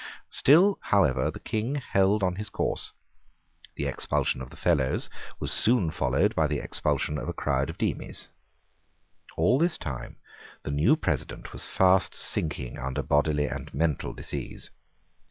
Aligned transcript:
Still, 0.31 0.79
however, 0.81 1.29
the 1.29 1.39
King 1.39 1.75
held 1.75 2.23
on 2.23 2.37
his 2.37 2.49
course. 2.49 2.91
The 3.75 3.85
expulsion 3.85 4.41
of 4.41 4.49
the 4.49 4.55
Fellows 4.57 5.11
was 5.39 5.51
soon 5.51 5.91
followed 5.91 6.33
by 6.33 6.47
the 6.47 6.57
expulsion 6.57 7.19
of 7.19 7.29
a 7.29 7.33
crowd 7.37 7.69
of 7.69 7.77
Demies. 7.77 8.29
All 9.37 9.59
this 9.59 9.77
time 9.77 10.17
the 10.63 10.71
new 10.71 10.95
President 10.95 11.53
was 11.53 11.65
fast 11.67 12.15
sinking 12.15 12.79
under 12.79 13.03
bodily 13.03 13.45
and 13.45 13.71
mental 13.75 14.11
disease. 14.11 14.71